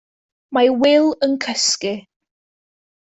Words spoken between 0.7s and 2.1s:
Wil yn cysgu.